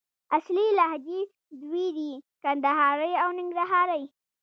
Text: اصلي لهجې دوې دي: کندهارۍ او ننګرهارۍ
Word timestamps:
اصلي 0.37 0.67
لهجې 0.79 1.19
دوې 1.61 1.87
دي: 1.97 2.11
کندهارۍ 2.43 3.13
او 3.23 3.29
ننګرهارۍ 3.39 4.03